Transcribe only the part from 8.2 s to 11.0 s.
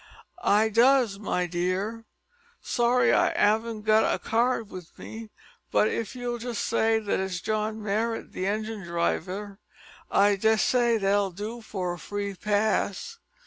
the engine driver, I dessay